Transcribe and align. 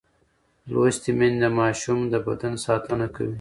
لوستې 0.71 1.11
میندې 1.17 1.39
د 1.43 1.45
ماشوم 1.59 1.99
د 2.11 2.15
بدن 2.27 2.53
ساتنه 2.65 3.07
کوي. 3.15 3.29